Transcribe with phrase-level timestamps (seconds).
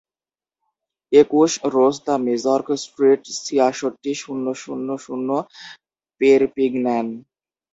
[1.11, 5.29] একুশ, রোস দ্য মেজর্ক স্ট্রিট, ছিয়াষট্টি, শূন্য শূন্য শূন্য
[6.21, 7.07] পেরপিগন্যান।